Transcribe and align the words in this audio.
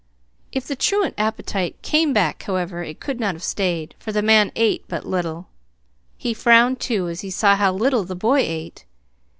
If 0.51 0.65
the 0.65 0.75
truant 0.75 1.13
appetite 1.19 1.79
"came 1.83 2.11
back," 2.11 2.41
however, 2.41 2.81
it 2.81 2.99
could 2.99 3.19
not 3.19 3.35
have 3.35 3.43
stayed; 3.43 3.93
for 3.99 4.11
the 4.11 4.23
man 4.23 4.51
ate 4.55 4.83
but 4.87 5.05
little. 5.05 5.47
He 6.17 6.33
frowned, 6.33 6.79
too, 6.79 7.07
as 7.07 7.21
he 7.21 7.29
saw 7.29 7.55
how 7.55 7.71
little 7.73 8.03
the 8.03 8.15
boy 8.15 8.39
ate. 8.39 8.85